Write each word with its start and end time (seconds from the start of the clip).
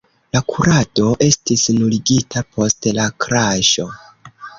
La 0.35 0.39
kurado 0.51 1.09
estis 1.25 1.65
nuligita 1.81 2.43
post 2.55 2.89
la 3.01 3.05
kraŝo. 3.27 3.87